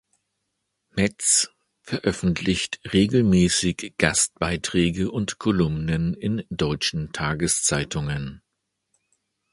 Metz 0.89 1.51
veröffentlicht 1.83 2.79
regelmäßig 2.91 3.93
Gastbeiträge 3.99 5.11
und 5.11 5.37
Kolumnen 5.37 6.15
in 6.15 6.43
deutschen 6.49 7.11
Tageszeitungen. 7.11 8.41